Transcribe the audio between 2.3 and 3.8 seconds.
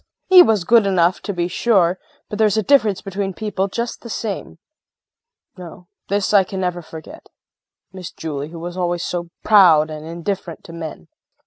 there's a difference between people